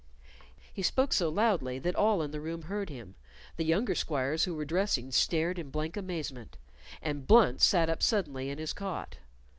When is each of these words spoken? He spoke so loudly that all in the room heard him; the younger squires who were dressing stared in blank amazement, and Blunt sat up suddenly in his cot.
He 0.73 0.81
spoke 0.81 1.13
so 1.13 1.29
loudly 1.29 1.77
that 1.77 1.95
all 1.95 2.23
in 2.23 2.31
the 2.31 2.41
room 2.41 2.63
heard 2.63 2.89
him; 2.89 3.13
the 3.55 3.63
younger 3.63 3.93
squires 3.93 4.45
who 4.45 4.55
were 4.55 4.65
dressing 4.65 5.11
stared 5.11 5.59
in 5.59 5.69
blank 5.69 5.95
amazement, 5.95 6.57
and 7.03 7.27
Blunt 7.27 7.61
sat 7.61 7.87
up 7.87 8.01
suddenly 8.01 8.49
in 8.49 8.57
his 8.57 8.73
cot. 8.73 9.17